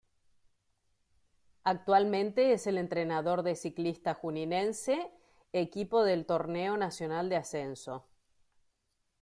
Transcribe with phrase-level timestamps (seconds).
[1.63, 5.11] Actualmente es el entrenador de Ciclista Juninense,
[5.53, 8.07] equipo del Torneo Nacional de Ascenso.